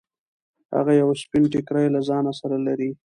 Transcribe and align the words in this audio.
هغه 0.75 0.91
یو 1.01 1.09
سپین 1.21 1.43
ټیکری 1.53 1.87
له 1.95 1.99
ځان 2.07 2.25
سره 2.39 2.57
لري. 2.67 2.89